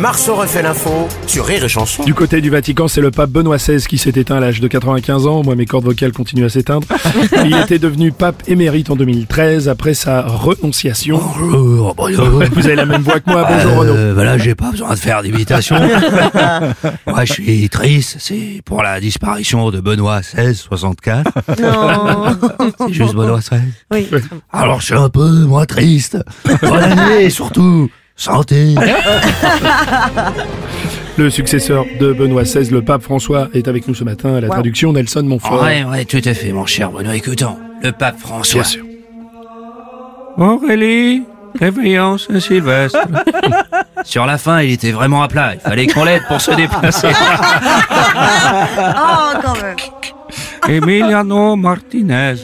Marceau 0.00 0.34
refait 0.34 0.62
l'info 0.62 1.08
sur 1.26 1.44
Rire 1.44 1.62
et 1.62 1.68
Chanson. 1.68 2.04
Du 2.04 2.14
côté 2.14 2.40
du 2.40 2.48
Vatican, 2.48 2.88
c'est 2.88 3.02
le 3.02 3.10
pape 3.10 3.28
Benoît 3.28 3.58
XVI 3.58 3.86
qui 3.86 3.98
s'est 3.98 4.14
éteint 4.16 4.36
à 4.36 4.40
l'âge 4.40 4.58
de 4.58 4.66
95 4.66 5.26
ans. 5.26 5.42
Moi, 5.44 5.56
mes 5.56 5.66
cordes 5.66 5.84
vocales 5.84 6.12
continuent 6.12 6.46
à 6.46 6.48
s'éteindre. 6.48 6.86
Il 7.44 7.54
était 7.54 7.78
devenu 7.78 8.10
pape 8.10 8.42
émérite 8.46 8.88
en 8.88 8.96
2013 8.96 9.68
après 9.68 9.92
sa 9.92 10.22
renonciation. 10.22 11.18
Bonjour, 11.18 11.94
bonjour. 11.94 12.42
Vous 12.50 12.66
avez 12.66 12.76
la 12.76 12.86
même 12.86 13.02
voix 13.02 13.20
que 13.20 13.28
moi. 13.30 13.46
Bonjour 13.46 13.76
Renaud. 13.76 13.94
Euh, 13.94 14.14
voilà, 14.14 14.38
j'ai 14.38 14.54
pas 14.54 14.70
besoin 14.70 14.88
de 14.88 14.98
faire 14.98 15.22
d'imitation. 15.22 15.76
Moi, 17.06 17.24
je 17.26 17.32
suis 17.34 17.68
triste. 17.68 18.16
C'est 18.20 18.62
pour 18.64 18.82
la 18.82 19.00
disparition 19.00 19.70
de 19.70 19.80
Benoît 19.80 20.22
XVI, 20.22 20.54
64. 20.54 21.30
C'est 22.86 22.92
juste 22.94 23.14
Benoît 23.14 23.40
XVI. 23.40 23.60
Oui. 23.90 24.08
Alors, 24.50 24.80
je 24.80 24.86
suis 24.86 24.94
un 24.94 25.10
peu 25.10 25.44
moins 25.44 25.66
triste. 25.66 26.16
Bonne 26.62 26.84
année, 26.84 27.28
surtout. 27.28 27.90
Santé. 28.20 28.74
Le 31.16 31.30
successeur 31.30 31.86
de 31.98 32.12
Benoît 32.12 32.42
XVI, 32.42 32.70
le 32.70 32.82
pape 32.82 33.00
François, 33.02 33.48
est 33.54 33.66
avec 33.66 33.88
nous 33.88 33.94
ce 33.94 34.04
matin 34.04 34.34
à 34.36 34.42
la 34.42 34.48
traduction 34.48 34.92
Nelson 34.92 35.22
Montfort. 35.22 35.62
Ouais, 35.62 35.84
ouais, 35.84 36.04
tout 36.04 36.20
à 36.22 36.34
fait, 36.34 36.52
mon 36.52 36.66
cher 36.66 36.90
Benoît. 36.90 37.16
Écoutons, 37.16 37.56
le 37.82 37.92
pape 37.92 38.18
François. 38.18 38.60
Bien 38.60 38.70
sûr. 38.70 38.84
Aurélie, 40.36 41.22
réveillons 41.58 42.18
Saint-Sylvestre. 42.18 42.98
Sur 44.04 44.26
la 44.26 44.36
fin, 44.36 44.60
il 44.60 44.72
était 44.72 44.92
vraiment 44.92 45.22
à 45.22 45.28
plat. 45.28 45.54
Il 45.54 45.60
fallait 45.60 45.86
qu'on 45.86 46.04
l'aide 46.04 46.22
pour 46.28 46.42
se 46.42 46.50
déplacer. 46.52 47.08
Oh, 48.52 49.32
quand 49.42 49.54
même. 49.62 49.76
Emiliano 50.68 51.56
Martinez. 51.56 52.34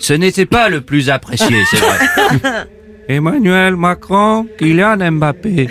Ce 0.00 0.12
n'était 0.12 0.44
pas 0.46 0.68
le 0.68 0.80
plus 0.82 1.08
apprécié, 1.10 1.64
c'est 1.70 1.78
vrai. 1.78 1.98
Emmanuel 3.08 3.76
Macron, 3.76 4.46
Kylian 4.58 5.12
Mbappé. 5.12 5.68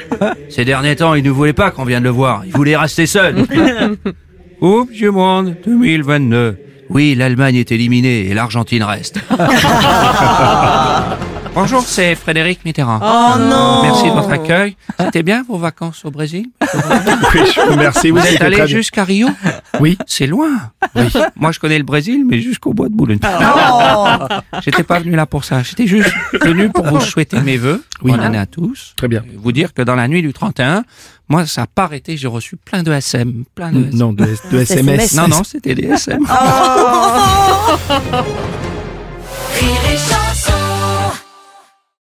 Ces 0.49 0.65
derniers 0.65 0.95
temps, 0.95 1.13
il 1.15 1.23
ne 1.23 1.29
voulait 1.31 1.53
pas 1.53 1.71
qu'on 1.71 1.85
vienne 1.85 2.03
le 2.03 2.09
voir. 2.09 2.43
Il 2.45 2.51
voulait 2.51 2.77
rester 2.77 3.05
seul. 3.05 3.45
Coupe 4.59 4.91
du 4.91 5.09
Monde 5.09 5.55
2022. 5.65 6.57
Oui, 6.89 7.15
l'Allemagne 7.15 7.55
est 7.55 7.71
éliminée 7.71 8.27
et 8.27 8.33
l'Argentine 8.33 8.83
reste. 8.83 9.19
Bonjour, 11.53 11.81
c'est 11.83 12.15
Frédéric 12.15 12.63
Mitterrand. 12.63 12.99
Oh 13.03 13.37
non 13.37 13.81
Merci 13.83 14.05
de 14.05 14.11
votre 14.11 14.31
accueil. 14.31 14.77
C'était 14.99 15.21
bien 15.21 15.43
vos 15.47 15.57
vacances 15.57 16.05
au 16.05 16.11
Brésil? 16.11 16.45
Oui, 16.61 17.41
je 17.53 17.59
vous 17.61 17.71
remercie. 17.71 18.09
Vous 18.09 18.19
Oui, 18.19 18.27
êtes 18.35 18.41
allé 18.41 18.65
jusqu'à 18.67 19.03
Rio? 19.03 19.27
Oui. 19.81 19.97
C'est 20.07 20.27
loin. 20.27 20.49
Moi, 21.35 21.51
je 21.51 21.59
connais 21.59 21.77
le 21.77 21.83
Brésil, 21.83 22.23
mais 22.25 22.39
jusqu'au 22.39 22.73
bois 22.73 22.87
de 22.87 22.93
Boulogne. 22.93 23.19
Oh. 23.23 24.05
J'étais 24.63 24.83
pas 24.83 24.99
venu 24.99 25.15
là 25.15 25.25
pour 25.25 25.43
ça. 25.43 25.61
J'étais 25.61 25.87
juste 25.87 26.13
venu 26.41 26.69
pour 26.69 26.85
vous 26.85 27.01
souhaiter 27.01 27.39
mes 27.41 27.57
vœux. 27.57 27.83
Oui. 28.01 28.11
Bonne 28.11 28.21
année 28.21 28.37
à 28.37 28.45
tous. 28.45 28.93
Très 28.95 29.09
bien. 29.09 29.21
Vous 29.37 29.51
dire 29.51 29.73
que 29.73 29.81
dans 29.81 29.95
la 29.95 30.07
nuit 30.07 30.21
du 30.21 30.31
31, 30.31 30.83
moi, 31.27 31.45
ça 31.45 31.61
n'a 31.61 31.67
pas 31.67 31.83
arrêté. 31.83 32.15
J'ai 32.15 32.27
reçu 32.29 32.55
plein 32.55 32.81
de 32.81 32.91
SM. 32.93 33.43
Plein 33.55 33.71
de 33.73 33.87
SM. 33.87 33.97
Non, 33.97 34.13
de, 34.13 34.25
de 34.51 34.57
SMS. 34.59 35.15
Non, 35.15 35.27
non, 35.27 35.43
c'était 35.43 35.75
des 35.75 35.87
SM. 35.87 36.19
Oh. 36.29 37.87